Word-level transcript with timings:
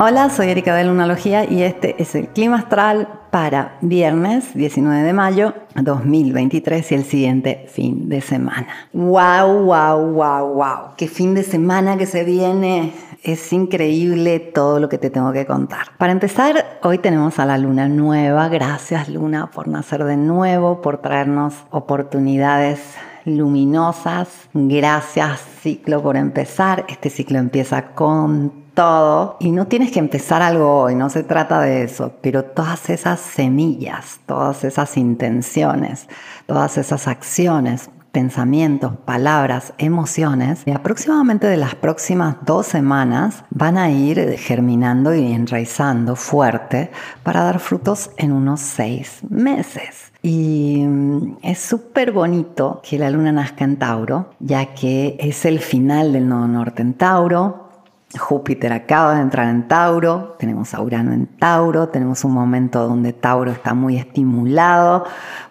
Hola, 0.00 0.30
soy 0.30 0.50
Erika 0.50 0.76
de 0.76 0.84
Lunalogía 0.84 1.44
y 1.44 1.64
este 1.64 2.00
es 2.00 2.14
el 2.14 2.28
clima 2.28 2.58
astral 2.58 3.17
para 3.30 3.78
viernes 3.80 4.54
19 4.54 5.02
de 5.02 5.12
mayo 5.12 5.54
2023 5.74 6.92
y 6.92 6.94
el 6.94 7.04
siguiente 7.04 7.66
fin 7.68 8.08
de 8.08 8.20
semana. 8.20 8.68
¡Wow, 8.92 9.64
wow, 9.64 10.12
wow, 10.12 10.54
wow! 10.54 10.94
¡Qué 10.96 11.08
fin 11.08 11.34
de 11.34 11.42
semana 11.42 11.96
que 11.96 12.06
se 12.06 12.24
viene! 12.24 12.92
Es 13.22 13.52
increíble 13.52 14.38
todo 14.38 14.78
lo 14.78 14.88
que 14.88 14.98
te 14.98 15.10
tengo 15.10 15.32
que 15.32 15.44
contar. 15.44 15.88
Para 15.98 16.12
empezar, 16.12 16.78
hoy 16.82 16.98
tenemos 16.98 17.38
a 17.38 17.46
la 17.46 17.58
luna 17.58 17.88
nueva. 17.88 18.48
Gracias 18.48 19.08
Luna 19.08 19.50
por 19.50 19.66
nacer 19.66 20.04
de 20.04 20.16
nuevo, 20.16 20.80
por 20.80 20.98
traernos 20.98 21.54
oportunidades 21.70 22.80
luminosas. 23.24 24.28
Gracias 24.54 25.40
ciclo 25.62 26.02
por 26.02 26.16
empezar. 26.16 26.86
Este 26.88 27.10
ciclo 27.10 27.38
empieza 27.38 27.88
con 27.88 28.67
todo 28.78 29.38
y 29.40 29.50
no 29.50 29.66
tienes 29.66 29.90
que 29.90 29.98
empezar 29.98 30.40
algo 30.40 30.82
hoy, 30.82 30.94
no 30.94 31.10
se 31.10 31.24
trata 31.24 31.60
de 31.60 31.82
eso, 31.82 32.12
pero 32.20 32.44
todas 32.44 32.90
esas 32.90 33.18
semillas, 33.18 34.20
todas 34.24 34.62
esas 34.62 34.96
intenciones, 34.96 36.06
todas 36.46 36.78
esas 36.78 37.08
acciones, 37.08 37.90
pensamientos, 38.12 38.92
palabras, 39.04 39.72
emociones, 39.78 40.62
y 40.64 40.70
aproximadamente 40.70 41.48
de 41.48 41.56
las 41.56 41.74
próximas 41.74 42.36
dos 42.46 42.68
semanas 42.68 43.42
van 43.50 43.78
a 43.78 43.90
ir 43.90 44.38
germinando 44.38 45.12
y 45.12 45.32
enraizando 45.32 46.14
fuerte 46.14 46.92
para 47.24 47.42
dar 47.42 47.58
frutos 47.58 48.12
en 48.16 48.30
unos 48.30 48.60
seis 48.60 49.22
meses. 49.28 50.12
Y 50.22 50.84
mm, 50.86 51.38
es 51.42 51.58
súper 51.58 52.12
bonito 52.12 52.80
que 52.88 52.96
la 52.96 53.10
luna 53.10 53.32
nazca 53.32 53.64
en 53.64 53.76
Tauro, 53.76 54.30
ya 54.38 54.66
que 54.66 55.16
es 55.18 55.44
el 55.46 55.58
final 55.58 56.12
del 56.12 56.28
nodo 56.28 56.46
norte 56.46 56.82
en 56.82 56.94
Tauro, 56.94 57.67
Júpiter 58.16 58.72
acaba 58.72 59.14
de 59.16 59.20
entrar 59.20 59.48
en 59.48 59.68
Tauro, 59.68 60.36
tenemos 60.38 60.72
a 60.72 60.80
Urano 60.80 61.12
en 61.12 61.26
Tauro, 61.26 61.88
tenemos 61.88 62.24
un 62.24 62.32
momento 62.32 62.88
donde 62.88 63.12
Tauro 63.12 63.50
está 63.50 63.74
muy 63.74 63.96
estimulado 63.96 65.04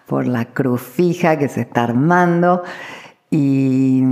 por 0.06 0.26
la 0.26 0.46
cruz 0.46 0.82
fija 0.82 1.38
que 1.38 1.48
se 1.48 1.60
está 1.60 1.84
armando 1.84 2.64
y 3.30 4.02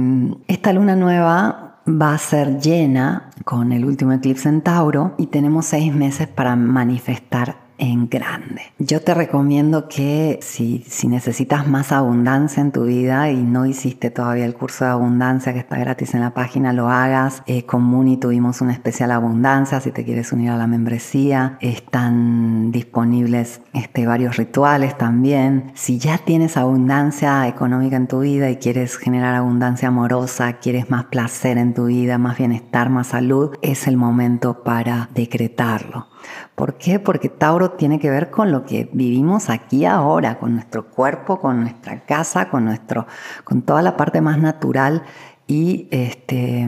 esta 0.46 0.72
luna 0.72 0.94
nueva 0.94 1.80
va 1.88 2.14
a 2.14 2.18
ser 2.18 2.60
llena 2.60 3.30
con 3.44 3.72
el 3.72 3.84
último 3.84 4.12
eclipse 4.12 4.48
en 4.48 4.60
Tauro 4.60 5.14
y 5.18 5.26
tenemos 5.26 5.66
seis 5.66 5.92
meses 5.92 6.28
para 6.28 6.54
manifestar 6.54 7.65
en 7.78 8.08
grande. 8.08 8.62
Yo 8.78 9.00
te 9.02 9.14
recomiendo 9.14 9.88
que 9.88 10.38
si, 10.42 10.84
si, 10.88 11.08
necesitas 11.08 11.66
más 11.66 11.92
abundancia 11.92 12.60
en 12.60 12.72
tu 12.72 12.84
vida 12.84 13.30
y 13.30 13.42
no 13.42 13.66
hiciste 13.66 14.10
todavía 14.10 14.44
el 14.44 14.54
curso 14.54 14.84
de 14.84 14.90
abundancia 14.90 15.52
que 15.52 15.58
está 15.60 15.78
gratis 15.78 16.14
en 16.14 16.20
la 16.20 16.34
página, 16.34 16.72
lo 16.72 16.88
hagas. 16.88 17.42
Eh, 17.46 17.64
con 17.64 17.82
Muni 17.82 18.16
tuvimos 18.16 18.60
una 18.60 18.72
especial 18.72 19.10
abundancia, 19.10 19.80
si 19.80 19.92
te 19.92 20.04
quieres 20.04 20.32
unir 20.32 20.50
a 20.50 20.56
la 20.56 20.66
membresía, 20.66 21.58
están 21.60 22.72
disponibles 22.72 23.60
este, 23.72 24.06
varios 24.06 24.36
rituales 24.36 24.96
también. 24.96 25.72
Si 25.74 25.98
ya 25.98 26.18
tienes 26.18 26.56
abundancia 26.56 27.46
económica 27.48 27.96
en 27.96 28.08
tu 28.08 28.20
vida 28.20 28.50
y 28.50 28.56
quieres 28.56 28.96
generar 28.96 29.34
abundancia 29.34 29.88
amorosa, 29.88 30.54
quieres 30.54 30.90
más 30.90 31.06
placer 31.06 31.58
en 31.58 31.74
tu 31.74 31.86
vida, 31.86 32.18
más 32.18 32.38
bienestar, 32.38 32.90
más 32.90 33.08
salud, 33.08 33.56
es 33.62 33.86
el 33.86 33.96
momento 33.96 34.62
para 34.62 35.08
decretarlo. 35.14 36.06
¿Por 36.54 36.74
qué? 36.74 36.98
Porque 36.98 37.28
Tauro 37.28 37.72
tiene 37.72 37.98
que 37.98 38.10
ver 38.10 38.30
con 38.30 38.50
lo 38.50 38.64
que 38.64 38.88
vivimos 38.92 39.50
aquí 39.50 39.84
ahora, 39.84 40.38
con 40.38 40.54
nuestro 40.54 40.86
cuerpo, 40.86 41.40
con 41.40 41.60
nuestra 41.60 42.00
casa, 42.04 42.48
con, 42.48 42.64
nuestro, 42.64 43.06
con 43.44 43.62
toda 43.62 43.82
la 43.82 43.96
parte 43.96 44.20
más 44.20 44.38
natural 44.38 45.02
y 45.46 45.88
este, 45.90 46.66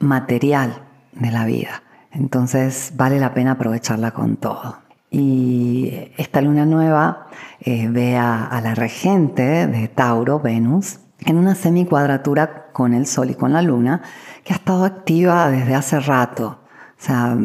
material 0.00 0.82
de 1.12 1.30
la 1.30 1.44
vida. 1.44 1.82
Entonces 2.10 2.92
vale 2.96 3.20
la 3.20 3.34
pena 3.34 3.52
aprovecharla 3.52 4.10
con 4.10 4.36
todo. 4.36 4.78
Y 5.10 6.10
esta 6.16 6.40
luna 6.40 6.66
nueva 6.66 7.28
eh, 7.60 7.88
ve 7.88 8.16
a, 8.16 8.44
a, 8.44 8.60
la 8.60 8.74
regente 8.74 9.66
de 9.66 9.88
Tauro, 9.88 10.40
Venus, 10.40 11.00
en 11.24 11.36
una 11.36 11.54
semicuadratura 11.54 12.66
con 12.72 12.94
el 12.94 13.06
Sol 13.06 13.30
y 13.30 13.34
con 13.34 13.52
la 13.52 13.62
Luna, 13.62 14.02
que 14.44 14.52
ha 14.52 14.56
estado 14.56 14.84
activa 14.84 15.50
desde 15.50 15.74
hace 15.74 15.98
rato. 16.00 16.58
O 16.98 17.02
sea, 17.02 17.36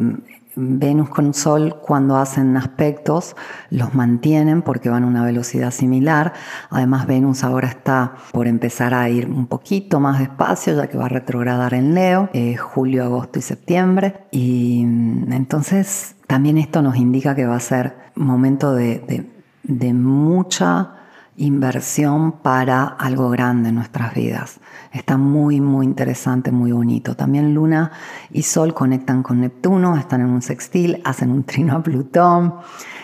Venus 0.56 1.10
con 1.10 1.34
Sol 1.34 1.78
cuando 1.82 2.18
hacen 2.18 2.56
aspectos 2.58 3.36
los 3.70 3.96
mantienen 3.96 4.62
porque 4.62 4.90
van 4.90 5.04
a 5.04 5.08
una 5.08 5.26
velocidad 5.26 5.72
similar. 5.72 6.34
Además 6.70 7.08
Venus 7.08 7.44
ahora 7.44 7.68
está 7.68 8.14
por 8.32 8.48
empezar 8.48 8.94
a 8.94 9.10
ir 9.10 9.28
un 9.28 9.48
poquito 9.48 10.00
más 10.00 10.20
despacio 10.20 10.76
ya 10.76 10.88
que 10.88 10.98
va 10.98 11.06
a 11.06 11.10
retrogradar 11.10 11.74
en 11.74 11.96
Leo, 11.96 12.30
eh, 12.34 12.56
julio, 12.56 13.04
agosto 13.04 13.40
y 13.40 13.42
septiembre. 13.42 14.26
Y 14.32 14.84
mm, 14.86 15.34
entonces 15.34 16.16
también 16.28 16.58
esto 16.58 16.82
nos 16.82 16.96
indica 16.98 17.36
que 17.36 17.46
va 17.46 17.56
a 17.56 17.60
ser 17.60 17.96
momento 18.16 18.74
de, 18.74 19.30
de 19.64 19.94
mucha 19.94 21.03
inversión 21.38 22.34
para 22.44 22.84
algo 22.84 23.30
grande 23.30 23.70
en 23.70 23.76
nuestras 23.76 24.14
vidas. 24.14 24.60
Está 24.92 25.18
muy, 25.18 25.60
muy 25.62 25.86
interesante, 25.86 26.52
muy 26.52 26.72
bonito. 26.72 27.16
También 27.16 27.54
Luna 27.54 27.92
y 28.32 28.44
Sol 28.44 28.74
conectan 28.74 29.24
con 29.24 29.42
Neptuno, 29.42 29.98
están 29.98 30.22
en 30.22 30.28
un 30.28 30.42
sextil, 30.42 31.02
hacen 31.04 31.32
un 31.32 31.44
trino 31.44 31.76
a 31.76 31.84
Plutón. 31.84 32.56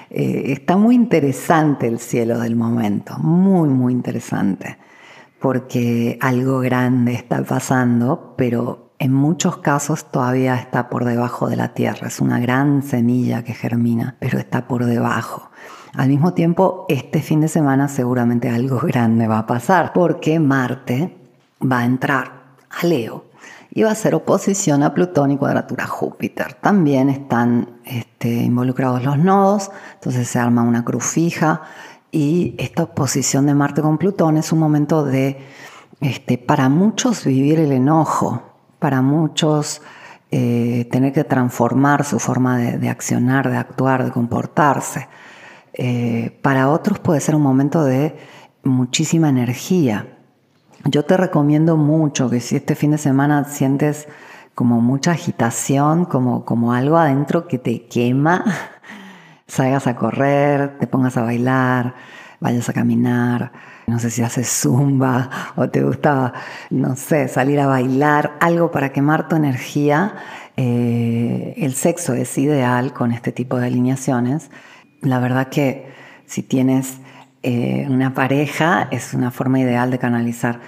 Eh, 0.10 0.54
está 0.54 0.78
muy 0.78 0.96
interesante 0.96 1.88
el 1.88 2.00
cielo 2.00 2.40
del 2.40 2.56
momento, 2.56 3.18
muy, 3.20 3.70
muy 3.70 3.94
interesante, 3.94 4.78
porque 5.40 6.18
algo 6.22 6.60
grande 6.60 7.14
está 7.14 7.44
pasando, 7.44 8.36
pero 8.38 8.94
en 9.00 9.14
muchos 9.14 9.58
casos 9.58 10.12
todavía 10.12 10.56
está 10.56 10.90
por 10.90 11.06
debajo 11.06 11.48
de 11.48 11.56
la 11.56 11.74
tierra. 11.74 12.08
Es 12.08 12.20
una 12.20 12.40
gran 12.40 12.84
semilla 12.84 13.44
que 13.44 13.54
germina, 13.54 14.18
pero 14.20 14.40
está 14.40 14.68
por 14.68 14.86
debajo. 14.86 15.50
Al 16.00 16.08
mismo 16.08 16.34
tiempo, 16.34 16.86
este 16.88 17.22
fin 17.22 17.42
de 17.42 17.50
semana 17.50 17.90
seguramente 17.90 18.48
algo 18.48 18.80
grande 18.84 19.28
va 19.28 19.40
a 19.40 19.46
pasar, 19.46 19.92
porque 19.92 20.40
Marte 20.40 21.18
va 21.62 21.80
a 21.80 21.86
entrar 21.86 22.56
a 22.70 22.88
Leo 22.88 23.26
y 23.70 23.84
va 23.84 23.90
a 23.90 23.92
hacer 23.92 24.16
oposición 24.16 24.82
a 24.82 24.94
Plutón 24.94 25.32
y 25.32 25.38
cuadratura 25.38 25.84
a 25.84 25.88
Júpiter. 25.88 26.54
También 26.54 27.10
están 27.10 27.82
este, 27.84 28.30
involucrados 28.30 29.04
los 29.04 29.18
nodos, 29.18 29.72
entonces 29.96 30.26
se 30.30 30.40
arma 30.40 30.62
una 30.62 30.86
cruz 30.86 31.04
fija 31.04 31.64
y 32.12 32.56
esta 32.60 32.84
oposición 32.84 33.46
de 33.46 33.56
Marte 33.56 33.82
con 33.82 33.98
Plutón 33.98 34.38
es 34.38 34.54
un 34.54 34.60
momento 34.60 35.04
de, 35.04 35.38
este, 36.00 36.38
para 36.38 36.70
muchos, 36.70 37.26
vivir 37.26 37.60
el 37.60 37.74
enojo, 37.74 38.42
para 38.80 39.02
muchos 39.02 39.82
eh, 40.32 40.88
tener 40.94 41.12
que 41.12 41.26
transformar 41.26 42.06
su 42.06 42.20
forma 42.20 42.58
de, 42.58 42.88
accionar, 42.88 43.50
de 43.50 43.58
actuar, 43.58 44.06
de 44.06 44.12
comportarse. 44.12 45.10
Eh, 45.82 46.38
para 46.42 46.70
otros 46.70 47.00
puede 47.00 47.22
ser 47.22 47.36
un 47.36 47.42
momento 47.42 47.86
de 47.86 48.18
muchísima 48.64 49.30
energía, 49.30 50.08
yo 50.84 51.06
te 51.06 51.16
recomiendo 51.16 51.78
mucho 51.78 52.30
que 52.30 52.42
si 52.42 52.58
este 52.58 52.76
fin 52.76 52.92
de 52.92 52.98
semana 52.98 53.46
sientes 53.46 54.10
como 54.56 54.82
mucha 54.82 55.12
agitación, 55.12 56.04
como, 56.04 56.44
como 56.44 56.74
algo 56.74 56.98
adentro 56.98 57.48
que 57.48 57.60
te 57.60 57.86
quema, 57.88 58.44
salgas 59.48 59.88
a 59.88 59.96
correr, 59.96 60.78
te 60.80 60.88
pongas 60.88 61.16
a 61.16 61.24
bailar, 61.24 61.96
vayas 62.42 62.68
a 62.68 62.74
caminar, 62.74 63.54
no 63.88 64.00
sé 64.00 64.10
si 64.10 64.22
haces 64.22 64.50
zumba 64.50 65.30
o 65.56 65.70
te 65.70 65.82
gusta, 65.82 66.34
no 66.72 66.98
sé, 66.98 67.30
salir 67.30 67.58
a 67.62 67.68
bailar, 67.68 68.36
algo 68.42 68.70
para 68.70 68.92
quemar 68.92 69.30
tu 69.30 69.38
energía. 69.38 70.14
Eh, 70.58 71.54
el 71.56 71.74
sexo 71.74 72.16
es 72.16 72.38
ideal 72.38 72.92
con 72.92 73.14
este 73.14 73.32
tipo 73.32 73.58
de 73.58 73.68
alineaciones. 73.68 74.50
La 75.02 75.20
verdad 75.20 75.50
que 75.50 75.92
si 76.26 76.44
tienes 76.44 76.98
eh, 77.42 77.88
una 77.90 78.14
pareja 78.14 78.88
es 78.92 79.14
una 79.14 79.32
forma 79.32 79.60
ideal 79.60 79.92
de 79.92 80.00
canalizar 80.00 80.60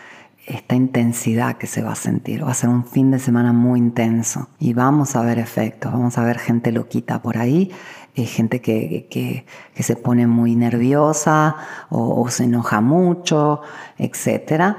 esta 0.46 0.76
intensidad 0.76 1.58
que 1.58 1.68
se 1.68 1.82
va 1.82 1.92
a 1.92 1.96
sentir. 1.96 2.44
Va 2.44 2.52
a 2.52 2.54
ser 2.54 2.70
un 2.70 2.86
fin 2.86 3.12
de 3.12 3.20
semana 3.20 3.54
muy 3.54 3.80
intenso 3.80 4.50
y 4.60 4.74
vamos 4.74 5.16
a 5.16 5.22
ver 5.22 5.38
efectos, 5.38 5.92
vamos 5.92 6.18
a 6.18 6.24
ver 6.24 6.40
gente 6.40 6.72
loquita 6.72 7.22
por 7.22 7.38
ahí, 7.38 7.72
eh, 8.16 8.26
gente 8.26 8.60
que, 8.60 9.08
que, 9.10 9.46
se 9.82 9.96
pone 9.96 10.28
muy 10.28 10.56
nerviosa 10.56 11.56
o, 11.90 12.28
se 12.30 12.44
enoja 12.44 12.82
mucho, 12.82 13.62
etc. 13.98 14.78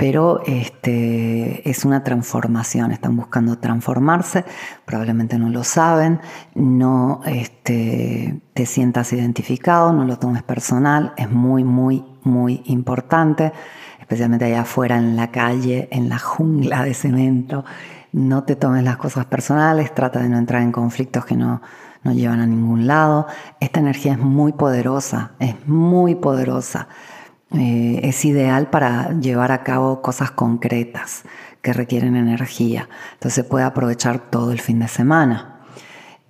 Pero 0.00 0.40
este, 0.46 1.68
es 1.68 1.84
una 1.84 2.02
transformación, 2.02 2.90
están 2.90 3.18
buscando 3.18 3.58
transformarse, 3.58 4.46
probablemente 4.86 5.38
no 5.38 5.50
lo 5.50 5.62
saben, 5.62 6.20
no 6.54 7.20
este, 7.26 8.40
te 8.54 8.64
sientas 8.64 9.12
identificado, 9.12 9.92
no 9.92 10.06
lo 10.06 10.18
tomes 10.18 10.42
personal, 10.42 11.12
es 11.18 11.30
muy, 11.30 11.64
muy, 11.64 12.02
muy 12.22 12.62
importante, 12.64 13.52
especialmente 14.00 14.46
allá 14.46 14.62
afuera 14.62 14.96
en 14.96 15.16
la 15.16 15.30
calle, 15.30 15.86
en 15.92 16.08
la 16.08 16.18
jungla 16.18 16.82
de 16.82 16.94
cemento. 16.94 17.66
No 18.12 18.44
te 18.44 18.56
tomes 18.56 18.82
las 18.82 18.96
cosas 18.96 19.26
personales, 19.26 19.94
trata 19.94 20.20
de 20.20 20.30
no 20.30 20.38
entrar 20.38 20.62
en 20.62 20.72
conflictos 20.72 21.26
que 21.26 21.36
no, 21.36 21.60
no 22.04 22.12
llevan 22.14 22.40
a 22.40 22.46
ningún 22.46 22.86
lado. 22.86 23.26
Esta 23.60 23.80
energía 23.80 24.12
es 24.12 24.18
muy 24.18 24.52
poderosa, 24.52 25.32
es 25.40 25.56
muy 25.68 26.14
poderosa. 26.14 26.88
Eh, 27.52 28.00
es 28.04 28.24
ideal 28.24 28.70
para 28.70 29.18
llevar 29.18 29.50
a 29.50 29.64
cabo 29.64 30.02
cosas 30.02 30.30
concretas 30.30 31.24
que 31.62 31.72
requieren 31.72 32.16
energía. 32.16 32.88
Entonces 33.14 33.34
se 33.34 33.44
puede 33.44 33.64
aprovechar 33.64 34.30
todo 34.30 34.52
el 34.52 34.60
fin 34.60 34.78
de 34.78 34.88
semana. 34.88 35.56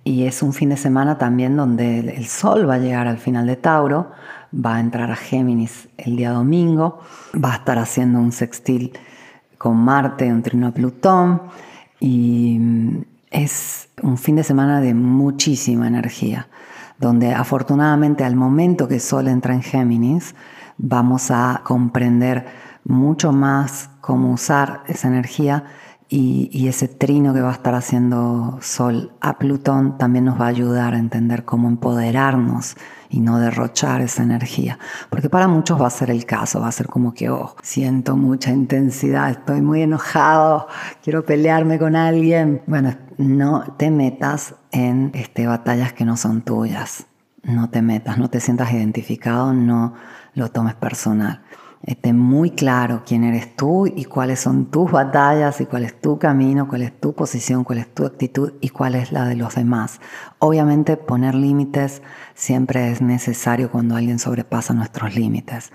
Y 0.03 0.25
es 0.25 0.41
un 0.41 0.51
fin 0.51 0.69
de 0.69 0.77
semana 0.77 1.19
también 1.19 1.55
donde 1.55 1.99
el 1.99 2.25
Sol 2.25 2.67
va 2.67 2.75
a 2.75 2.79
llegar 2.79 3.07
al 3.07 3.19
final 3.19 3.45
de 3.45 3.55
Tauro, 3.55 4.11
va 4.53 4.77
a 4.77 4.79
entrar 4.79 5.11
a 5.11 5.15
Géminis 5.15 5.89
el 5.97 6.17
día 6.17 6.31
domingo, 6.31 6.99
va 7.33 7.53
a 7.53 7.57
estar 7.57 7.77
haciendo 7.77 8.19
un 8.19 8.31
sextil 8.31 8.93
con 9.59 9.77
Marte, 9.77 10.31
un 10.33 10.41
trino 10.41 10.67
a 10.67 10.71
Plutón, 10.71 11.43
y 11.99 12.57
mm, 12.59 13.03
es 13.29 13.89
un 14.01 14.17
fin 14.17 14.37
de 14.37 14.43
semana 14.43 14.81
de 14.81 14.95
muchísima 14.95 15.87
energía, 15.87 16.47
donde 16.97 17.31
afortunadamente 17.31 18.23
al 18.23 18.35
momento 18.35 18.87
que 18.87 18.99
Sol 18.99 19.27
entra 19.27 19.53
en 19.53 19.61
Géminis, 19.61 20.33
vamos 20.81 21.31
a 21.31 21.61
comprender 21.63 22.45
mucho 22.83 23.31
más 23.31 23.89
cómo 24.01 24.33
usar 24.33 24.83
esa 24.87 25.07
energía 25.07 25.63
y, 26.13 26.67
ese 26.67 26.89
trino 26.89 27.33
que 27.33 27.39
va 27.39 27.49
a 27.49 27.53
estar 27.53 27.73
haciendo 27.73 28.57
Sol 28.61 29.13
a 29.21 29.39
Plutón 29.39 29.97
también 29.97 30.25
nos 30.25 30.39
va 30.39 30.45
a 30.45 30.49
ayudar 30.49 30.93
a 30.93 30.99
entender 30.99 31.45
cómo 31.45 31.69
empoderarnos 31.69 32.75
y 33.09 33.21
no 33.21 33.39
derrochar 33.39 34.01
esa 34.01 34.23
energía. 34.23 34.77
Porque 35.09 35.29
para 35.29 35.47
muchos 35.47 35.81
va 35.81 35.87
a 35.87 35.89
ser 35.89 36.09
el 36.11 36.25
caso, 36.25 36.59
va 36.59 36.67
a 36.67 36.71
ser 36.73 36.87
como 36.87 37.13
que, 37.13 37.29
oh, 37.29 37.55
siento 37.61 38.17
mucha 38.17 38.51
intensidad, 38.51 39.29
estoy 39.29 39.61
muy 39.61 39.83
enojado, 39.83 40.67
quiero 41.01 41.25
pelearme 41.25 41.79
con 41.79 41.95
alguien. 41.95 42.61
Bueno, 42.67 42.93
no 43.17 43.63
te 43.77 43.89
metas 43.89 44.55
en 44.71 45.11
este, 45.13 45.47
batallas 45.47 45.93
que 45.93 46.03
no 46.03 46.17
son 46.17 46.41
tuyas. 46.41 47.05
No 47.43 47.69
te 47.69 47.81
metas, 47.81 48.17
no 48.17 48.29
te 48.29 48.39
sientas 48.39 48.71
identificado, 48.71 49.53
no 49.53 49.93
lo 50.35 50.49
tomes 50.49 50.75
personal 50.75 51.41
esté 51.83 52.13
muy 52.13 52.51
claro 52.51 53.01
quién 53.05 53.23
eres 53.23 53.55
tú 53.55 53.87
y 53.87 54.05
cuáles 54.05 54.39
son 54.39 54.67
tus 54.67 54.91
batallas 54.91 55.61
y 55.61 55.65
cuál 55.65 55.83
es 55.83 55.99
tu 55.99 56.19
camino, 56.19 56.67
cuál 56.67 56.83
es 56.83 56.99
tu 56.99 57.13
posición, 57.13 57.63
cuál 57.63 57.79
es 57.79 57.93
tu 57.93 58.05
actitud 58.05 58.53
y 58.61 58.69
cuál 58.69 58.95
es 58.95 59.11
la 59.11 59.25
de 59.25 59.35
los 59.35 59.55
demás. 59.55 59.99
Obviamente 60.39 60.97
poner 60.97 61.33
límites 61.33 62.01
siempre 62.35 62.91
es 62.91 63.01
necesario 63.01 63.71
cuando 63.71 63.95
alguien 63.95 64.19
sobrepasa 64.19 64.73
nuestros 64.73 65.15
límites. 65.15 65.71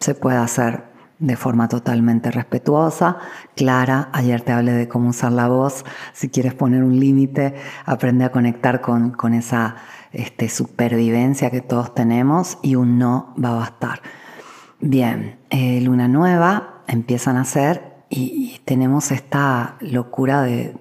Se 0.00 0.14
puede 0.14 0.38
hacer 0.38 0.90
de 1.20 1.36
forma 1.36 1.68
totalmente 1.68 2.30
respetuosa, 2.30 3.18
clara. 3.54 4.08
Ayer 4.12 4.40
te 4.40 4.52
hablé 4.52 4.72
de 4.72 4.88
cómo 4.88 5.10
usar 5.10 5.32
la 5.32 5.48
voz. 5.48 5.84
Si 6.14 6.30
quieres 6.30 6.54
poner 6.54 6.82
un 6.82 6.98
límite, 6.98 7.54
aprende 7.84 8.24
a 8.24 8.32
conectar 8.32 8.80
con, 8.80 9.10
con 9.10 9.34
esa 9.34 9.76
este, 10.12 10.48
supervivencia 10.48 11.50
que 11.50 11.60
todos 11.60 11.94
tenemos 11.94 12.58
y 12.62 12.74
un 12.74 12.98
no 12.98 13.34
va 13.42 13.50
a 13.50 13.54
bastar. 13.54 14.02
Bien, 14.80 15.38
eh, 15.50 15.80
luna 15.82 16.08
nueva 16.08 16.82
empiezan 16.88 17.36
a 17.36 17.44
ser 17.44 18.04
y, 18.08 18.60
tenemos 18.64 19.10
esta 19.10 19.76
locura 19.80 20.42
de, 20.42 20.74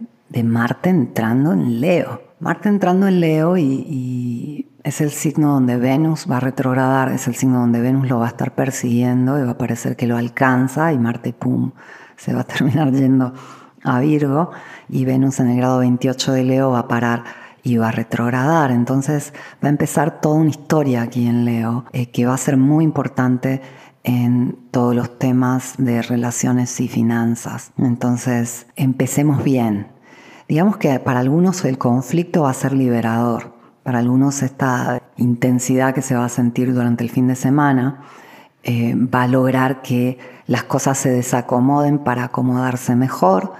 Marte 0.43 0.89
entrando 0.89 1.53
en 1.53 1.81
Leo. 1.81 2.21
Marte 2.39 2.69
entrando 2.69 3.07
en 3.07 3.19
Leo 3.19 3.57
y, 3.57 4.67
es 4.83 5.01
el 5.01 5.11
signo 5.11 5.53
donde 5.53 5.75
Venus 5.75 6.25
va 6.31 6.37
a 6.37 6.39
retrogradar, 6.39 7.11
es 7.11 7.27
el 7.27 7.35
signo 7.35 7.59
donde 7.59 7.81
Venus 7.81 8.07
lo 8.07 8.19
va 8.19 8.25
a 8.25 8.29
estar 8.29 8.55
persiguiendo 8.55 9.37
y 9.37 9.43
va 9.43 9.51
a 9.51 9.57
parecer 9.57 9.95
que 9.95 10.07
lo 10.07 10.17
alcanza 10.17 10.93
y 10.93 10.97
Marte, 10.97 11.33
¡pum!, 11.33 11.71
se 12.15 12.33
va 12.33 12.41
a 12.41 12.43
terminar 12.45 12.91
yendo 12.91 13.33
a 13.83 13.99
Virgo 13.99 14.51
y 14.87 15.05
Venus 15.05 15.39
en 15.39 15.49
el 15.49 15.57
grado 15.57 15.79
28 15.79 16.31
de 16.31 16.43
Leo 16.43 16.71
va 16.71 16.79
a 16.79 16.87
parar 16.87 17.23
y 17.63 17.77
va 17.77 17.89
a 17.89 17.91
retrogradar. 17.91 18.71
Entonces 18.71 19.33
va 19.63 19.67
a 19.67 19.71
empezar 19.71 20.21
toda 20.21 20.35
una 20.35 20.49
historia 20.49 21.01
aquí 21.01 21.27
en 21.27 21.45
Leo 21.45 21.85
eh, 21.93 22.07
que 22.11 22.25
va 22.25 22.33
a 22.33 22.37
ser 22.37 22.57
muy 22.57 22.83
importante 22.83 23.61
en 24.03 24.57
todos 24.71 24.95
los 24.95 25.19
temas 25.19 25.73
de 25.77 26.01
relaciones 26.01 26.79
y 26.79 26.87
finanzas. 26.87 27.71
Entonces, 27.77 28.67
empecemos 28.75 29.43
bien. 29.43 29.87
Digamos 30.47 30.77
que 30.77 30.99
para 30.99 31.19
algunos 31.19 31.63
el 31.65 31.77
conflicto 31.77 32.43
va 32.43 32.51
a 32.51 32.53
ser 32.53 32.73
liberador. 32.73 33.53
Para 33.83 33.99
algunos 33.99 34.41
esta 34.41 35.01
intensidad 35.17 35.93
que 35.93 36.01
se 36.01 36.15
va 36.15 36.25
a 36.25 36.29
sentir 36.29 36.73
durante 36.73 37.03
el 37.03 37.09
fin 37.09 37.27
de 37.27 37.35
semana 37.35 38.01
eh, 38.63 38.95
va 38.95 39.23
a 39.23 39.27
lograr 39.27 39.81
que 39.81 40.17
las 40.47 40.63
cosas 40.63 40.97
se 40.97 41.09
desacomoden 41.09 41.99
para 41.99 42.25
acomodarse 42.25 42.95
mejor 42.95 43.53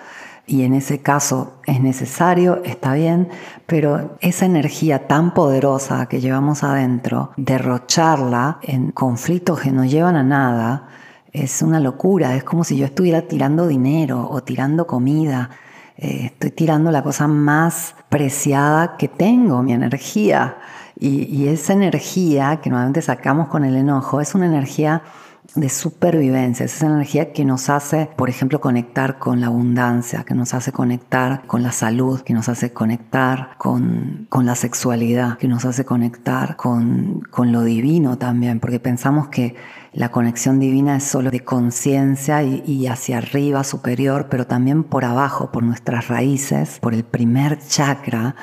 y 0.49 0.63
en 0.63 0.73
ese 0.73 0.99
caso 0.99 1.53
es 1.65 1.79
necesario, 1.79 2.63
está 2.65 2.95
bien, 2.95 3.29
pero 3.67 4.17
esa 4.19 4.47
energía 4.47 5.07
tan 5.07 5.35
poderosa 5.35 6.07
que 6.07 6.19
llevamos 6.19 6.63
adentro, 6.63 7.31
derrocharla 7.37 8.57
en 8.63 8.91
conflictos 8.91 9.61
que 9.61 9.71
no 9.71 9.85
llevan 9.85 10.15
a 10.15 10.23
nada, 10.23 10.87
es 11.31 11.61
una 11.61 11.79
locura, 11.79 12.35
es 12.35 12.43
como 12.43 12.63
si 12.63 12.77
yo 12.77 12.85
estuviera 12.85 13.21
tirando 13.21 13.67
dinero 13.67 14.27
o 14.27 14.41
tirando 14.41 14.87
comida, 14.87 15.51
eh, 15.97 16.25
estoy 16.25 16.49
tirando 16.49 16.89
la 16.89 17.03
cosa 17.03 17.27
más 17.27 17.93
preciada 18.09 18.97
que 18.97 19.07
tengo, 19.07 19.61
mi 19.61 19.73
energía. 19.73 20.57
Y, 20.97 21.25
y 21.25 21.47
esa 21.47 21.73
energía 21.73 22.59
que 22.61 22.71
normalmente 22.71 23.03
sacamos 23.03 23.49
con 23.49 23.63
el 23.65 23.75
enojo 23.75 24.19
es 24.19 24.33
una 24.33 24.47
energía 24.47 25.03
de 25.55 25.69
supervivencia, 25.69 26.65
es 26.65 26.75
esa 26.75 26.87
energía 26.87 27.33
que 27.33 27.43
nos 27.43 27.69
hace, 27.69 28.09
por 28.15 28.29
ejemplo, 28.29 28.61
conectar 28.61 29.19
con 29.19 29.41
la 29.41 29.47
abundancia, 29.47 30.23
que 30.23 30.33
nos 30.33 30.53
hace 30.53 30.71
conectar 30.71 31.45
con 31.47 31.63
la 31.63 31.71
salud, 31.71 32.21
que 32.21 32.33
nos 32.33 32.49
hace 32.49 32.71
conectar 32.71 33.57
con, 33.57 34.27
la 34.31 34.55
sexualidad, 34.55 35.37
que 35.37 35.47
nos 35.47 35.65
hace 35.65 35.85
conectar 35.85 36.55
con, 36.55 37.23
lo 37.37 37.63
divino 37.63 38.17
también, 38.17 38.59
porque 38.59 38.79
pensamos 38.79 39.29
que 39.29 39.55
la 39.91 40.11
conexión 40.11 40.59
divina 40.59 40.97
es 40.97 41.03
solo 41.03 41.31
de 41.31 41.43
conciencia 41.43 42.43
y, 42.43 42.87
hacia 42.87 43.17
arriba, 43.17 43.63
superior, 43.63 44.27
pero 44.29 44.45
también 44.45 44.83
por 44.83 45.03
abajo, 45.03 45.51
por 45.51 45.63
nuestras 45.63 46.07
raíces, 46.07 46.79
por 46.79 46.93
el 46.93 47.03
primer 47.03 47.59
chakra. 47.59 48.35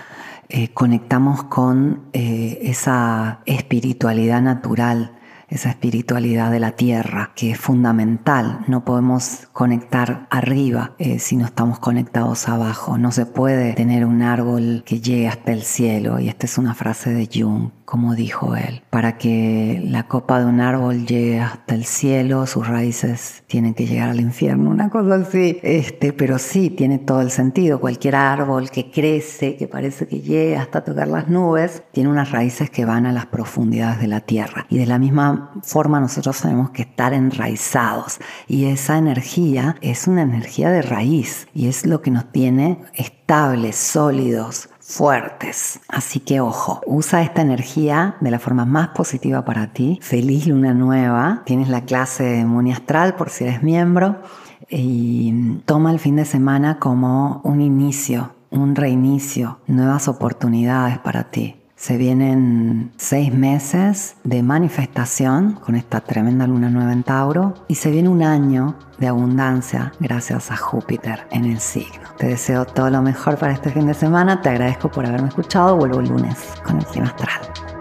Eh, 0.49 0.73
conectamos 0.73 1.45
con 1.45 2.03
eh, 2.13 2.59
esa 2.63 3.41
espiritualidad 3.47 4.41
natural 4.43 5.16
esa 5.49 5.71
espiritualidad 5.71 6.51
de 6.51 6.61
la 6.61 6.73
tierra, 6.73 7.33
que 7.35 7.53
es 7.53 7.59
fundamental. 7.59 8.61
No 8.67 8.85
podemos 8.85 9.49
conectar 9.53 10.27
arriba 10.31 10.95
eh, 10.99 11.19
si 11.19 11.37
no 11.37 11.45
estamos 11.45 11.79
conectados 11.79 12.49
abajo. 12.49 12.99
No 12.99 13.13
se 13.13 13.27
puede 13.27 13.75
tener 13.75 14.05
un 14.05 14.23
árbol 14.23 14.83
que 14.85 15.01
llegue 15.01 15.29
hasta 15.29 15.53
el 15.53 15.63
cielo. 15.63 16.19
Y 16.19 16.29
esta 16.29 16.47
es 16.47 16.59
una 16.59 16.75
frase 16.75 17.11
de 17.11 17.29
Jung 17.33 17.71
como 17.87 18.15
dijo 18.17 18.57
él. 18.57 18.83
Para 18.91 19.17
que 19.17 19.81
la 19.83 20.09
copa 20.09 20.41
de 20.41 20.47
un 20.47 20.61
árbol 20.61 21.07
llegue 21.07 21.41
hasta 21.41 21.75
el 21.75 21.85
cielo, 21.85 22.47
sus 22.47 22.67
raíces 22.67 23.45
tienen 23.47 23.75
que 23.75 23.87
llegar 23.87 24.11
al 24.11 24.21
infierno, 24.21 24.71
una 24.71 24.91
cosa 24.91 25.15
así. 25.15 25.59
Este, 25.63 26.13
pero 26.13 26.39
sí, 26.39 26.69
tiene 26.69 26.99
todo 26.99 27.23
el 27.23 27.31
sentido. 27.31 27.81
Cualquier 27.81 28.17
árbol 28.17 28.71
que 28.71 28.91
crece, 28.91 29.57
que 29.57 29.69
parece 29.69 30.09
que 30.09 30.21
llega 30.21 30.61
hasta 30.61 30.83
tocar 30.85 31.09
las 31.09 31.29
nubes, 31.29 31.85
tiene 31.93 32.11
unas 32.11 32.33
raíces 32.33 32.69
que 32.71 32.85
van 32.85 33.07
a 33.07 33.13
las 33.13 33.27
profundidades 33.27 34.01
de 34.01 34.09
la 34.09 34.21
tierra. 34.21 34.67
Y 34.69 34.79
de 34.79 34.87
la 34.87 34.99
misma 34.99 35.53
forma 35.63 36.01
nosotros 36.01 36.41
tenemos 36.43 36.71
que 36.71 36.83
estar 36.83 37.15
enraizados. 37.15 38.19
Y 38.49 38.67
esa 38.67 38.99
energía 38.99 39.77
es 39.81 40.09
una 40.09 40.23
energía 40.23 40.71
de 40.71 40.83
raíz 40.83 41.47
y 41.55 41.69
es 41.69 41.87
lo 41.87 42.03
que 42.03 42.11
nos 42.11 42.33
tiene 42.33 42.81
estables, 42.95 43.77
sólidos, 43.77 44.71
fuertes. 44.87 45.81
Así 45.89 46.21
que 46.21 46.41
ojo, 46.41 46.81
usa 46.87 47.23
esta 47.23 47.43
energía 47.43 48.17
de 48.21 48.31
la 48.31 48.39
forma 48.39 48.65
más 48.65 48.89
positiva 48.89 49.45
para 49.45 49.73
ti. 49.73 49.99
Feliz 50.01 50.47
luna 50.47 50.75
nueva. 50.75 51.43
Tienes 51.45 51.69
la 51.69 51.83
clase 51.83 52.23
de 52.23 52.45
Muni 52.45 52.73
Astral 52.73 53.15
por 53.15 53.31
si 53.31 53.45
eres 53.45 53.63
miembro. 53.63 54.17
Y 54.69 55.59
toma 55.65 55.91
el 55.91 55.99
fin 55.99 56.17
de 56.17 56.25
semana 56.25 56.79
como 56.79 57.41
un 57.45 57.61
inicio, 57.61 58.33
un 58.51 58.75
reinicio, 58.75 59.59
nuevas 59.67 60.09
oportunidades 60.09 60.99
para 60.99 61.25
ti. 61.25 61.57
Se 61.77 61.99
vienen 61.99 62.91
seis 62.97 63.33
meses 63.33 64.17
de 64.25 64.43
manifestación 64.43 65.53
con 65.53 65.75
esta 65.75 66.01
tremenda 66.01 66.47
luna 66.47 66.71
nueva 66.71 66.91
en 66.95 67.03
Tauro 67.03 67.53
y 67.69 67.75
se 67.75 67.91
viene 67.91 68.09
un 68.09 68.23
año 68.23 68.75
de 68.97 69.09
abundancia 69.09 69.93
gracias 70.01 70.51
a 70.51 70.57
Júpiter 70.57 71.27
en 71.31 71.45
el 71.45 71.61
signo. 71.61 72.09
Te 72.17 72.29
deseo 72.29 72.65
todo 72.65 72.89
lo 72.89 73.03
mejor 73.03 73.37
para 73.37 73.53
este 73.53 73.71
fin 73.71 73.87
de 73.87 73.95
semana, 73.95 74.41
te 74.41 74.49
agradezco 74.49 74.91
por 74.91 75.05
haberme 75.05 75.29
escuchado, 75.29 75.77
vuelvo 75.77 76.01
el 76.01 76.09
lunes 76.09 76.39
con 76.65 76.79
el 76.79 76.87
clima 76.87 77.09
astral. 77.09 77.76